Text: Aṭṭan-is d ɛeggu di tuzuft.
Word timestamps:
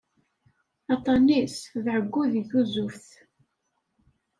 Aṭṭan-is 0.93 1.57
d 1.83 1.85
ɛeggu 1.95 2.23
di 2.31 2.43
tuzuft. 2.49 3.07